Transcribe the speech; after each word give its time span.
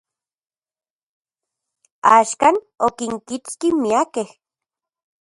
Axkan, 2.15 2.55
okinkitski 2.87 3.67
miakej. 3.81 4.29